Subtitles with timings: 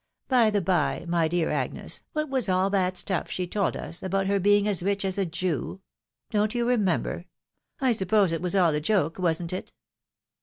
[0.27, 4.25] By the by, my dear Agnes, what was all that stuff she told us, about
[4.25, 5.79] her being as rich as a Jew?
[6.31, 7.25] Don't you remember?
[7.79, 9.71] I suppose it was all a jok^, wasn't it